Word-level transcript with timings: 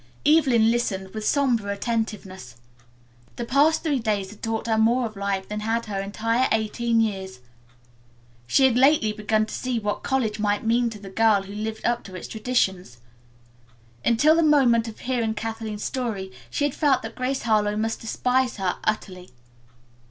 Evelyn 0.25 0.71
listened 0.71 1.13
with 1.13 1.27
somber 1.27 1.69
attentiveness. 1.69 2.55
The 3.35 3.45
past 3.45 3.83
three 3.83 3.99
days 3.99 4.31
had 4.31 4.41
taught 4.41 4.65
her 4.65 4.75
more 4.79 5.05
of 5.05 5.15
life 5.15 5.47
than 5.47 5.59
had 5.59 5.85
her 5.85 5.99
entire 6.01 6.47
eighteen 6.51 7.01
years. 7.01 7.39
She 8.47 8.65
had 8.65 8.77
lately 8.77 9.13
begun 9.13 9.45
to 9.45 9.53
see 9.53 9.77
what 9.77 10.01
college 10.01 10.39
might 10.39 10.65
mean 10.65 10.89
to 10.89 10.97
the 10.97 11.11
girl 11.11 11.43
who 11.43 11.53
lived 11.53 11.85
up 11.85 12.03
to 12.05 12.15
its 12.15 12.27
traditions. 12.27 12.97
Until 14.03 14.35
the 14.35 14.41
moment 14.41 14.87
of 14.87 15.01
hearing 15.01 15.35
Kathleen's 15.35 15.83
story 15.83 16.31
she 16.49 16.63
had 16.63 16.73
felt 16.73 17.03
that 17.03 17.13
Grace 17.13 17.43
Harlowe 17.43 17.77
must 17.77 18.01
despise 18.01 18.57
her 18.57 18.79
utterly. 18.85 19.29